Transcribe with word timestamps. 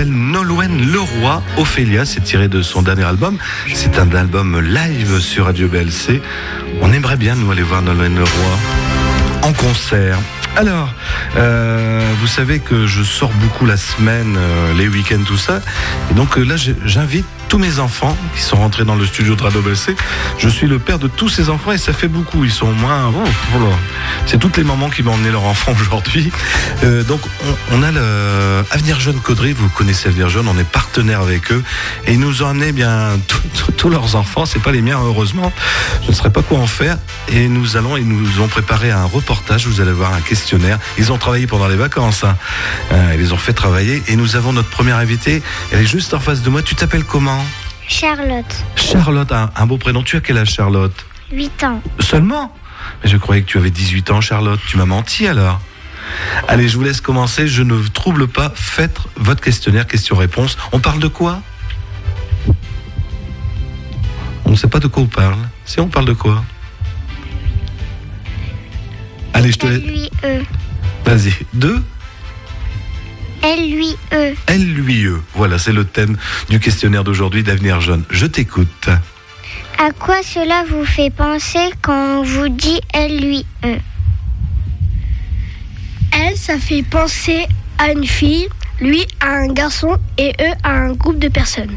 s'appelle 0.00 0.14
Nolwenn 0.14 0.92
Leroy. 0.92 1.42
Ophélia, 1.58 2.06
c'est 2.06 2.22
tiré 2.22 2.48
de 2.48 2.62
son 2.62 2.80
dernier 2.80 3.04
album. 3.04 3.36
C'est 3.74 3.98
un 3.98 4.10
album 4.14 4.58
live 4.60 5.20
sur 5.20 5.44
Radio 5.44 5.68
BLC. 5.68 6.22
On 6.80 6.90
aimerait 6.92 7.18
bien 7.18 7.34
nous 7.34 7.50
aller 7.50 7.62
voir 7.62 7.82
Nolwenn 7.82 8.14
Leroy 8.14 8.58
en 9.42 9.52
concert. 9.52 10.18
Alors, 10.56 10.94
euh, 11.36 12.12
vous 12.18 12.26
savez 12.26 12.60
que 12.60 12.86
je 12.86 13.02
sors 13.02 13.30
beaucoup 13.42 13.66
la 13.66 13.76
semaine, 13.76 14.36
euh, 14.38 14.72
les 14.74 14.88
week-ends, 14.88 15.22
tout 15.26 15.36
ça. 15.36 15.60
Et 16.10 16.14
donc 16.14 16.38
euh, 16.38 16.44
là, 16.44 16.54
j'invite 16.56 17.26
tous 17.50 17.58
mes 17.58 17.80
enfants 17.80 18.16
qui 18.36 18.40
sont 18.42 18.56
rentrés 18.56 18.84
dans 18.84 18.94
le 18.94 19.04
studio 19.04 19.34
de 19.34 19.42
Radio 19.42 19.60
BLC. 19.60 19.96
Je 20.38 20.48
suis 20.48 20.68
le 20.68 20.78
père 20.78 21.00
de 21.00 21.08
tous 21.08 21.28
ces 21.28 21.50
enfants 21.50 21.72
et 21.72 21.78
ça 21.78 21.92
fait 21.92 22.06
beaucoup. 22.06 22.44
Ils 22.44 22.50
sont 22.52 22.68
au 22.68 22.72
moins... 22.72 23.12
oh, 23.12 23.28
oh. 23.56 23.58
C'est 24.26 24.38
toutes 24.38 24.56
les 24.56 24.62
mamans 24.62 24.88
qui 24.88 25.02
m'ont 25.02 25.14
emmené 25.14 25.32
leur 25.32 25.42
enfant 25.42 25.72
aujourd'hui. 25.80 26.30
Euh, 26.84 27.02
donc, 27.02 27.20
on, 27.72 27.82
a 27.82 27.90
le 27.90 28.62
Avenir 28.70 29.00
Jeune 29.00 29.18
Caudry. 29.18 29.52
Vous 29.52 29.68
connaissez 29.70 30.08
Avenir 30.08 30.28
Jeune, 30.28 30.46
on 30.46 30.56
est 30.58 30.64
partenaire 30.64 31.22
avec 31.22 31.50
eux. 31.50 31.64
Et 32.06 32.12
ils 32.12 32.20
nous 32.20 32.44
ont 32.44 32.46
amené 32.46 32.70
bien 32.70 33.18
tous- 33.26 33.40
tous- 33.56 33.72
tous 33.72 33.88
leurs 33.90 34.14
enfants. 34.14 34.46
C'est 34.46 34.62
pas 34.62 34.70
les 34.70 34.80
miens, 34.80 35.00
heureusement. 35.02 35.52
Je 36.04 36.08
ne 36.10 36.12
saurais 36.14 36.30
pas 36.30 36.42
quoi 36.42 36.58
en 36.58 36.68
faire. 36.68 36.98
Et 37.32 37.48
nous 37.48 37.76
allons, 37.76 37.96
ils 37.96 38.06
nous 38.06 38.40
ont 38.40 38.46
préparé 38.48 38.92
un 38.92 39.04
reportage. 39.06 39.66
Vous 39.66 39.80
allez 39.80 39.90
voir 39.92 40.12
un 40.14 40.20
questionnaire. 40.20 40.78
Ils 40.98 41.10
ont 41.10 41.18
travaillé 41.18 41.48
pendant 41.48 41.66
les 41.66 41.76
vacances. 41.76 42.22
Hein. 42.22 42.36
Euh, 42.92 43.10
ils 43.14 43.20
les 43.20 43.32
ont 43.32 43.36
fait 43.38 43.54
travailler. 43.54 44.04
Et 44.06 44.14
nous 44.14 44.36
avons 44.36 44.52
notre 44.52 44.70
première 44.70 44.98
invitée. 44.98 45.42
Elle 45.72 45.80
est 45.80 45.86
juste 45.86 46.14
en 46.14 46.20
face 46.20 46.42
de 46.42 46.48
moi. 46.50 46.62
Tu 46.62 46.76
t'appelles 46.76 47.02
comment? 47.04 47.39
Charlotte, 47.90 48.64
Charlotte. 48.76 49.32
Un, 49.32 49.50
un 49.56 49.66
beau 49.66 49.76
prénom. 49.76 50.02
Tu 50.04 50.16
as 50.16 50.20
quel 50.20 50.38
âge, 50.38 50.52
Charlotte 50.54 50.94
8 51.32 51.64
ans. 51.64 51.82
Seulement 51.98 52.54
Mais 53.02 53.10
je 53.10 53.16
croyais 53.16 53.42
que 53.42 53.48
tu 53.48 53.58
avais 53.58 53.70
18 53.70 54.12
ans, 54.12 54.20
Charlotte. 54.20 54.60
Tu 54.68 54.76
m'as 54.76 54.86
menti 54.86 55.26
alors 55.26 55.60
Allez, 56.46 56.68
je 56.68 56.76
vous 56.76 56.84
laisse 56.84 57.00
commencer. 57.00 57.48
Je 57.48 57.62
ne 57.64 57.74
vous 57.74 57.88
trouble 57.88 58.28
pas. 58.28 58.52
Faites 58.54 58.96
votre 59.16 59.40
questionnaire, 59.40 59.88
question-réponse. 59.88 60.56
On 60.70 60.78
parle 60.78 61.00
de 61.00 61.08
quoi 61.08 61.42
On 64.44 64.52
ne 64.52 64.56
sait 64.56 64.68
pas 64.68 64.78
de 64.78 64.86
quoi 64.86 65.02
on 65.02 65.06
parle. 65.06 65.36
Si 65.64 65.80
on 65.80 65.88
parle 65.88 66.06
de 66.06 66.12
quoi 66.12 66.44
Allez, 69.34 69.50
je 69.50 69.58
te 69.58 69.66
laisse. 69.66 69.82
L-lui-E. 69.82 70.44
Vas-y. 71.04 71.32
Deux 71.54 71.82
L-lui-E. 73.42 74.34
L-lui-E. 74.46 75.20
Voilà, 75.34 75.58
c'est 75.58 75.72
le 75.72 75.84
thème 75.84 76.16
du 76.48 76.60
questionnaire 76.60 77.04
d'aujourd'hui 77.04 77.42
d'Avenir 77.42 77.80
Jeune. 77.80 78.04
Je 78.10 78.26
t'écoute. 78.26 78.88
À 79.78 79.90
quoi 79.98 80.22
cela 80.22 80.64
vous 80.68 80.84
fait 80.84 81.10
penser 81.10 81.70
quand 81.80 82.20
on 82.20 82.22
vous 82.22 82.48
dit 82.48 82.80
L-lui-E 82.92 83.78
Elle, 86.12 86.36
ça 86.36 86.58
fait 86.58 86.82
penser 86.82 87.46
à 87.78 87.92
une 87.92 88.06
fille, 88.06 88.48
lui 88.80 89.06
à 89.20 89.28
un 89.28 89.48
garçon 89.48 89.96
et 90.18 90.32
eux 90.40 90.54
à 90.62 90.72
un 90.72 90.92
groupe 90.92 91.18
de 91.18 91.28
personnes. 91.28 91.76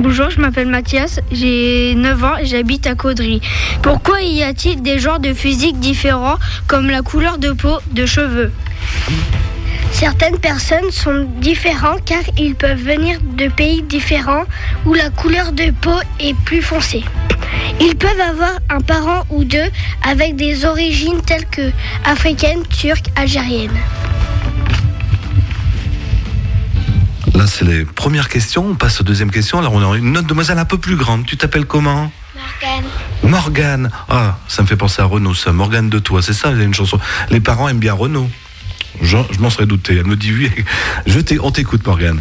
Bonjour, 0.00 0.30
je 0.30 0.40
m'appelle 0.40 0.68
Mathias, 0.68 1.18
j'ai 1.32 1.92
9 1.96 2.24
ans 2.24 2.36
et 2.36 2.46
j'habite 2.46 2.86
à 2.86 2.94
Caudry. 2.94 3.40
Pourquoi 3.82 4.20
y 4.22 4.44
a-t-il 4.44 4.80
des 4.80 5.00
genres 5.00 5.18
de 5.18 5.32
physique 5.32 5.80
différents 5.80 6.36
comme 6.68 6.88
la 6.88 7.02
couleur 7.02 7.38
de 7.38 7.50
peau, 7.50 7.78
de 7.90 8.06
cheveux? 8.06 8.52
Certaines 9.90 10.38
personnes 10.38 10.92
sont 10.92 11.28
différentes 11.40 12.04
car 12.04 12.20
ils 12.38 12.54
peuvent 12.54 12.80
venir 12.80 13.18
de 13.36 13.48
pays 13.48 13.82
différents 13.82 14.44
où 14.86 14.94
la 14.94 15.10
couleur 15.10 15.50
de 15.50 15.72
peau 15.72 15.98
est 16.20 16.36
plus 16.44 16.62
foncée. 16.62 17.02
Ils 17.80 17.96
peuvent 17.96 18.20
avoir 18.20 18.52
un 18.70 18.80
parent 18.80 19.24
ou 19.30 19.42
deux 19.42 19.68
avec 20.08 20.36
des 20.36 20.64
origines 20.64 21.20
telles 21.26 21.46
que 21.46 21.72
africaines, 22.04 22.62
turques, 22.68 23.08
algériennes. 23.16 23.76
Là, 27.38 27.46
c'est 27.46 27.64
les 27.64 27.84
premières 27.84 28.28
questions. 28.28 28.66
On 28.66 28.74
passe 28.74 29.00
aux 29.00 29.04
deuxièmes 29.04 29.30
questions. 29.30 29.60
Alors, 29.60 29.72
on 29.72 29.92
a 29.92 29.96
une 29.96 30.16
autre 30.18 30.26
demoiselle 30.26 30.58
un 30.58 30.64
peu 30.64 30.76
plus 30.76 30.96
grande. 30.96 31.24
Tu 31.24 31.36
t'appelles 31.36 31.66
comment 31.66 32.10
Morgane. 32.34 32.84
Morgane. 33.22 33.90
Ah, 34.08 34.38
ça 34.48 34.62
me 34.62 34.66
fait 34.66 34.74
penser 34.76 35.00
à 35.02 35.04
Renaud, 35.04 35.34
ça. 35.34 35.52
Morgane 35.52 35.88
de 35.88 36.00
toi, 36.00 36.20
c'est 36.20 36.32
ça, 36.32 36.50
il 36.50 36.58
y 36.58 36.60
a 36.60 36.64
une 36.64 36.74
chanson. 36.74 36.98
Les 37.30 37.38
parents 37.40 37.68
aiment 37.68 37.78
bien 37.78 37.92
Renaud. 37.94 38.28
Je, 39.00 39.16
je 39.30 39.38
m'en 39.38 39.50
serais 39.50 39.66
douté. 39.66 39.94
Elle 39.96 40.06
me 40.06 40.16
dit 40.16 40.32
oui. 40.32 40.50
Je 41.06 41.20
t'ai- 41.20 41.38
on 41.38 41.52
t'écoute, 41.52 41.86
Morgane. 41.86 42.20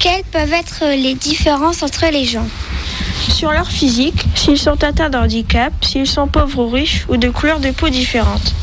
Quelles 0.00 0.24
peuvent 0.24 0.52
être 0.52 0.82
les 0.96 1.14
différences 1.14 1.82
entre 1.84 2.06
les 2.12 2.24
gens 2.24 2.48
Sur 3.28 3.52
leur 3.52 3.68
physique, 3.68 4.26
s'ils 4.34 4.58
sont 4.58 4.82
atteints 4.82 5.10
d'un 5.10 5.22
handicap, 5.24 5.72
s'ils 5.84 6.06
sont 6.08 6.26
pauvres 6.26 6.58
ou 6.64 6.68
riches 6.68 7.04
ou 7.08 7.16
de 7.16 7.28
couleurs 7.28 7.60
de 7.60 7.70
peau 7.70 7.88
différentes. 7.88 8.54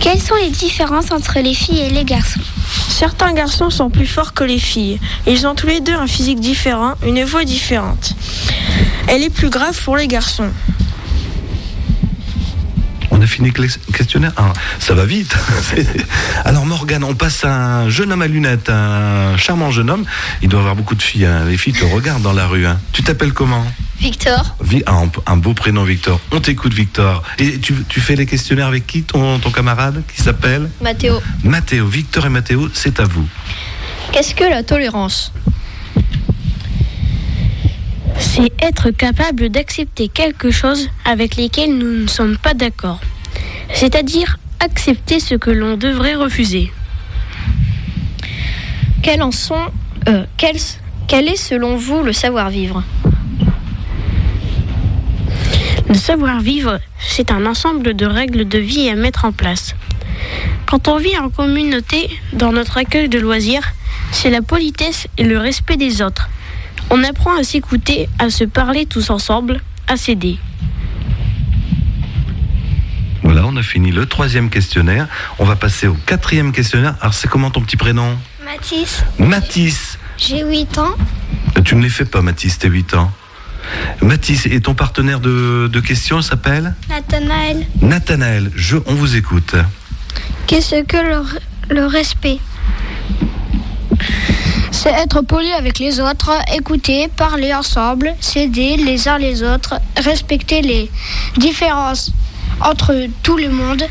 Quelles 0.00 0.20
sont 0.20 0.34
les 0.36 0.50
différences 0.50 1.12
entre 1.12 1.38
les 1.40 1.54
filles 1.54 1.80
et 1.80 1.90
les 1.90 2.04
garçons 2.04 2.40
Certains 2.88 3.32
garçons 3.32 3.70
sont 3.70 3.90
plus 3.90 4.06
forts 4.06 4.32
que 4.32 4.44
les 4.44 4.58
filles. 4.58 5.00
Ils 5.26 5.46
ont 5.46 5.54
tous 5.54 5.66
les 5.66 5.80
deux 5.80 5.94
un 5.94 6.06
physique 6.06 6.40
différent, 6.40 6.94
une 7.04 7.24
voix 7.24 7.44
différente. 7.44 8.14
Elle 9.08 9.22
est 9.22 9.30
plus 9.30 9.50
grave 9.50 9.78
pour 9.84 9.96
les 9.96 10.06
garçons. 10.06 10.50
On 13.22 13.24
a 13.24 13.28
fini 13.28 13.52
le 13.56 13.68
questionnaire 13.92 14.32
Ah, 14.36 14.52
Ça 14.80 14.94
va 14.94 15.04
vite. 15.06 15.32
Alors, 16.44 16.66
Morgane, 16.66 17.04
on 17.04 17.14
passe 17.14 17.44
à 17.44 17.54
un 17.82 17.88
jeune 17.88 18.10
homme 18.10 18.22
à 18.22 18.26
lunettes, 18.26 18.68
un 18.68 19.36
charmant 19.36 19.70
jeune 19.70 19.90
homme. 19.90 20.04
Il 20.42 20.48
doit 20.48 20.58
avoir 20.58 20.74
beaucoup 20.74 20.96
de 20.96 21.02
filles. 21.02 21.26
hein. 21.26 21.44
Les 21.48 21.56
filles 21.56 21.72
te 21.72 21.84
regardent 21.84 22.22
dans 22.24 22.32
la 22.32 22.48
rue. 22.48 22.66
hein. 22.66 22.80
Tu 22.92 23.04
t'appelles 23.04 23.32
comment? 23.32 23.64
Victor. 24.00 24.56
Vi- 24.60 24.82
ah, 24.86 24.94
un, 25.04 25.10
un 25.32 25.36
beau 25.36 25.54
prénom, 25.54 25.84
Victor. 25.84 26.18
On 26.32 26.40
t'écoute, 26.40 26.74
Victor. 26.74 27.22
Et 27.38 27.60
tu, 27.60 27.74
tu 27.88 28.00
fais 28.00 28.16
les 28.16 28.26
questionnaires 28.26 28.66
avec 28.66 28.88
qui, 28.88 29.04
ton, 29.04 29.38
ton 29.38 29.52
camarade, 29.52 30.02
qui 30.12 30.20
s'appelle? 30.20 30.68
Mathéo, 30.80 31.22
Mathéo. 31.44 31.86
Victor 31.86 32.26
et 32.26 32.28
Mathéo, 32.28 32.68
c'est 32.74 32.98
à 32.98 33.04
vous. 33.04 33.28
qu'est-ce 34.10 34.34
que 34.34 34.42
la 34.42 34.64
tolérance? 34.64 35.32
C'est 38.18 38.52
être 38.60 38.90
capable 38.90 39.48
d'accepter 39.48 40.08
quelque 40.08 40.50
chose 40.50 40.88
avec 41.04 41.36
lesquels 41.36 41.76
nous 41.76 42.02
ne 42.02 42.06
sommes 42.06 42.36
pas 42.36 42.54
d'accord. 42.54 43.00
C'est-à-dire 43.72 44.38
accepter 44.60 45.20
ce 45.20 45.34
que 45.34 45.50
l'on 45.50 45.76
devrait 45.76 46.14
refuser. 46.14 46.72
Euh, 50.08 50.24
quel, 50.36 50.56
quel 51.06 51.28
est 51.28 51.36
selon 51.36 51.76
vous 51.76 52.02
le 52.02 52.12
savoir-vivre? 52.12 52.82
Le 55.88 55.94
savoir-vivre, 55.94 56.80
c'est 56.98 57.30
un 57.30 57.46
ensemble 57.46 57.94
de 57.94 58.06
règles 58.06 58.48
de 58.48 58.58
vie 58.58 58.88
à 58.88 58.94
mettre 58.94 59.24
en 59.24 59.32
place. 59.32 59.74
Quand 60.66 60.88
on 60.88 60.96
vit 60.96 61.16
en 61.18 61.28
communauté, 61.28 62.08
dans 62.32 62.52
notre 62.52 62.78
accueil 62.78 63.08
de 63.08 63.18
loisirs, 63.18 63.72
c'est 64.10 64.30
la 64.30 64.42
politesse 64.42 65.06
et 65.18 65.24
le 65.24 65.38
respect 65.38 65.76
des 65.76 66.02
autres. 66.02 66.28
On 66.90 67.04
apprend 67.04 67.36
à 67.36 67.44
s'écouter, 67.44 68.08
à 68.18 68.30
se 68.30 68.44
parler 68.44 68.86
tous 68.86 69.10
ensemble, 69.10 69.60
à 69.86 69.96
s'aider. 69.96 70.38
Voilà, 73.42 73.56
on 73.56 73.60
a 73.60 73.62
fini 73.64 73.90
le 73.90 74.06
troisième 74.06 74.50
questionnaire. 74.50 75.08
On 75.40 75.44
va 75.44 75.56
passer 75.56 75.88
au 75.88 75.94
quatrième 75.94 76.52
questionnaire. 76.52 76.94
Alors, 77.00 77.12
c'est 77.12 77.26
comment 77.26 77.50
ton 77.50 77.60
petit 77.60 77.76
prénom 77.76 78.16
Mathis. 78.44 79.02
Mathis. 79.18 79.98
J'ai 80.16 80.44
8 80.44 80.78
ans. 80.78 80.94
Tu 81.64 81.74
ne 81.74 81.82
les 81.82 81.88
fais 81.88 82.04
pas, 82.04 82.22
Mathis, 82.22 82.58
t'es 82.60 82.68
8 82.68 82.94
ans. 82.94 83.10
Mathis, 84.00 84.46
et 84.46 84.60
ton 84.60 84.74
partenaire 84.74 85.18
de, 85.18 85.68
de 85.72 85.80
questions 85.80 86.22
s'appelle 86.22 86.76
Nathanaël. 86.88 87.66
Nathanaël. 87.80 88.52
Je, 88.54 88.76
on 88.86 88.94
vous 88.94 89.16
écoute. 89.16 89.56
Qu'est-ce 90.46 90.84
que 90.84 90.98
le, 90.98 91.74
le 91.74 91.86
respect? 91.86 92.38
C'est 94.70 94.90
être 94.92 95.20
poli 95.22 95.50
avec 95.52 95.80
les 95.80 95.98
autres, 95.98 96.30
écouter, 96.56 97.08
parler 97.16 97.52
ensemble, 97.52 98.14
s'aider 98.20 98.76
les 98.76 99.08
uns 99.08 99.18
les 99.18 99.42
autres, 99.42 99.74
respecter 99.96 100.62
les 100.62 100.88
différences 101.36 102.12
entre 102.64 103.06
tout 103.22 103.36
le 103.36 103.48
monde. 103.48 103.84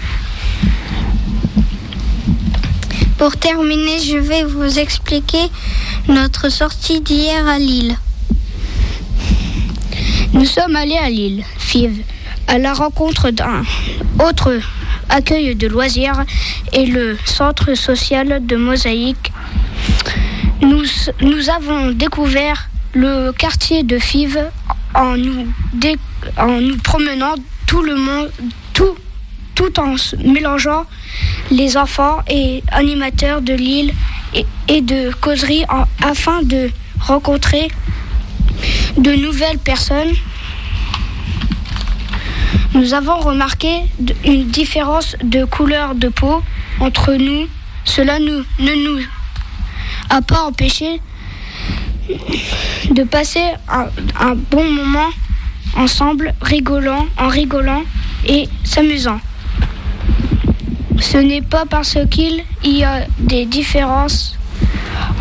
Pour 3.18 3.38
terminer, 3.38 4.00
je 4.00 4.18
vais 4.18 4.44
vous 4.44 4.80
expliquer 4.80 5.50
notre 6.08 6.50
sortie 6.50 7.02
d'hier 7.02 7.48
à 7.48 7.60
Lille. 7.60 7.96
Nous 10.34 10.46
sommes 10.46 10.76
allés 10.76 10.98
à 10.98 11.10
Lille, 11.10 11.44
Fives, 11.58 12.02
à 12.48 12.58
la 12.58 12.74
rencontre 12.74 13.30
d'un 13.30 13.64
autre 14.20 14.60
accueil 15.10 15.56
de 15.56 15.68
loisirs 15.68 16.24
et 16.74 16.86
le 16.86 17.18
centre 17.26 17.76
social 17.76 18.46
de 18.46 18.56
Mosaïque. 18.56 19.32
Nous, 20.62 21.50
avons 21.50 21.92
découvert 21.92 22.70
le 22.94 23.32
quartier 23.32 23.84
de 23.84 24.00
Fives 24.00 24.50
en 24.96 25.18
nous 25.18 25.48
promenant 26.84 27.36
tout 27.72 27.84
le 27.84 27.96
monde, 27.96 28.30
tout, 28.74 28.98
tout 29.56 29.80
en 29.80 29.96
mélangeant 30.26 30.84
les 31.52 31.78
enfants 31.78 32.18
et 32.30 32.62
animateurs 32.70 33.42
de 33.42 33.54
Lille 33.54 33.94
et, 34.68 34.82
de 34.82 35.10
causeries 35.22 35.64
afin 36.02 36.44
de 36.44 36.70
rencontrer 37.00 37.70
de 38.98 39.12
nouvelles 39.14 39.58
personnes. 39.58 40.14
Nous 42.74 42.94
avons 42.94 43.20
remarqué 43.20 43.84
une 44.26 44.48
différence 44.48 45.16
de 45.24 45.46
couleur 45.46 45.96
de 45.96 46.10
peau 46.10 46.44
entre 46.82 47.14
nous. 47.14 47.48
Cela 47.86 48.20
ne 48.20 48.44
nous 48.60 49.02
a 50.10 50.22
pas 50.22 50.42
empêché 50.42 51.00
de 52.90 53.04
passer 53.04 53.46
un 53.70 54.36
bon 54.36 54.66
moment 54.70 55.10
ensemble, 55.76 56.34
rigolant, 56.42 57.08
en 57.18 57.28
rigolant 57.28 57.84
et 58.26 58.48
s'amusant. 58.64 59.20
Ce 61.00 61.18
n'est 61.18 61.42
pas 61.42 61.66
parce 61.66 61.98
qu'il 62.10 62.44
y 62.64 62.84
a 62.84 63.08
des 63.20 63.46
différences 63.46 64.38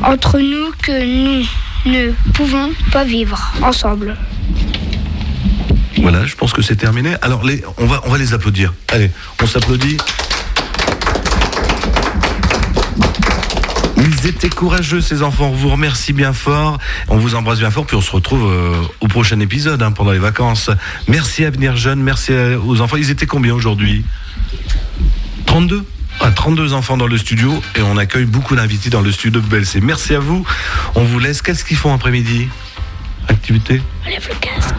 entre 0.02 0.38
nous 0.38 0.72
que 0.82 1.40
nous 1.40 1.46
ne 1.86 2.12
pouvons 2.34 2.70
pas 2.92 3.04
vivre 3.04 3.52
ensemble. 3.62 4.16
Voilà, 5.98 6.24
je 6.26 6.34
pense 6.34 6.52
que 6.52 6.62
c'est 6.62 6.76
terminé. 6.76 7.14
Alors, 7.22 7.44
les, 7.44 7.62
on, 7.78 7.86
va, 7.86 8.00
on 8.04 8.10
va 8.10 8.18
les 8.18 8.32
applaudir. 8.32 8.72
Allez, 8.88 9.10
on 9.42 9.46
s'applaudit. 9.46 9.98
Ils 14.00 14.26
étaient 14.26 14.48
courageux, 14.48 15.00
ces 15.00 15.22
enfants. 15.22 15.48
On 15.48 15.54
vous 15.54 15.68
remercie 15.68 16.12
bien 16.12 16.32
fort. 16.32 16.78
On 17.08 17.18
vous 17.18 17.34
embrasse 17.34 17.58
bien 17.58 17.70
fort. 17.70 17.86
Puis 17.86 17.96
on 17.96 18.00
se 18.00 18.10
retrouve 18.10 18.50
euh, 18.50 18.74
au 19.00 19.08
prochain 19.08 19.38
épisode 19.40 19.82
hein, 19.82 19.92
pendant 19.92 20.12
les 20.12 20.18
vacances. 20.18 20.70
Merci 21.08 21.44
à 21.44 21.50
venir 21.50 21.76
jeune. 21.76 22.02
Merci 22.02 22.32
aux 22.64 22.80
enfants. 22.80 22.96
Ils 22.96 23.10
étaient 23.10 23.26
combien 23.26 23.54
aujourd'hui? 23.54 24.04
32 25.46 25.84
ah, 26.22 26.30
32 26.30 26.74
enfants 26.74 26.98
dans 26.98 27.06
le 27.06 27.16
studio 27.16 27.62
et 27.76 27.80
on 27.80 27.96
accueille 27.96 28.26
beaucoup 28.26 28.54
d'invités 28.54 28.90
dans 28.90 29.00
le 29.00 29.10
studio 29.10 29.40
de 29.40 29.46
BLC. 29.46 29.80
Merci 29.80 30.14
à 30.14 30.18
vous. 30.18 30.44
On 30.94 31.02
vous 31.02 31.18
laisse. 31.18 31.40
Qu'est-ce 31.40 31.64
qu'ils 31.64 31.78
font 31.78 31.94
après-midi? 31.94 32.48
Activité? 33.28 33.80
Lève 34.06 34.28
le 34.28 34.34
casque. 34.38 34.74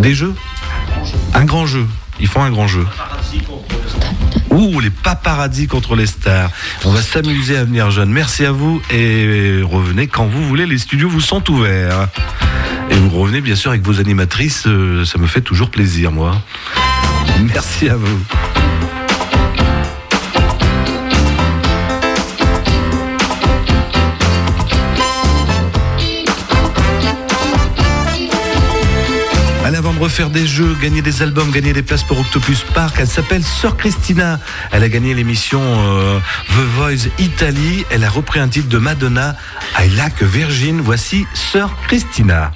Des 0.00 0.14
jeux? 0.14 0.34
Un 1.34 1.44
grand 1.44 1.66
jeu. 1.66 1.86
Ils 2.20 2.28
font 2.28 2.42
un 2.42 2.50
grand 2.50 2.68
jeu. 2.68 2.86
Ouh, 4.56 4.80
les 4.80 4.88
paparazzis 4.90 5.66
contre 5.66 5.94
les 5.96 6.06
stars. 6.06 6.50
On 6.84 6.90
va 6.90 7.02
s'amuser 7.02 7.58
à 7.58 7.64
venir 7.64 7.90
jeune. 7.90 8.08
Merci 8.10 8.46
à 8.46 8.52
vous 8.52 8.80
et 8.90 9.60
revenez 9.62 10.06
quand 10.06 10.24
vous 10.26 10.42
voulez. 10.46 10.64
Les 10.64 10.78
studios 10.78 11.08
vous 11.10 11.20
sont 11.20 11.48
ouverts. 11.50 12.08
Et 12.90 12.94
vous 12.94 13.10
revenez 13.10 13.40
bien 13.42 13.54
sûr 13.54 13.70
avec 13.70 13.82
vos 13.82 14.00
animatrices. 14.00 14.64
euh, 14.66 15.04
Ça 15.04 15.18
me 15.18 15.26
fait 15.26 15.42
toujours 15.42 15.70
plaisir, 15.70 16.10
moi. 16.10 16.40
Merci 17.52 17.88
à 17.90 17.96
vous. 17.96 18.18
De 29.96 30.00
refaire 30.02 30.28
des 30.28 30.46
jeux, 30.46 30.76
gagner 30.82 31.00
des 31.00 31.22
albums, 31.22 31.50
gagner 31.50 31.72
des 31.72 31.82
places 31.82 32.02
pour 32.02 32.20
Octopus 32.20 32.62
Park, 32.74 32.96
elle 32.98 33.06
s'appelle 33.06 33.42
Sœur 33.42 33.78
Christina. 33.78 34.38
Elle 34.70 34.82
a 34.82 34.90
gagné 34.90 35.14
l'émission 35.14 35.62
euh, 35.62 36.18
The 36.50 36.76
Voice 36.76 37.08
Italie. 37.18 37.86
Elle 37.90 38.04
a 38.04 38.10
repris 38.10 38.38
un 38.38 38.48
titre 38.48 38.68
de 38.68 38.76
Madonna, 38.76 39.36
I 39.78 39.88
Like 39.96 40.22
Virgin. 40.22 40.82
Voici 40.82 41.26
Sœur 41.32 41.74
Christina. 41.86 42.52